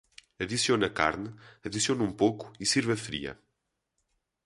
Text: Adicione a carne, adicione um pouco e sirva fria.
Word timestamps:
Adicione 0.37 0.85
a 0.85 0.89
carne, 0.91 1.31
adicione 1.61 2.01
um 2.01 2.11
pouco 2.21 2.45
e 2.59 2.65
sirva 2.65 2.95
fria. 3.07 3.33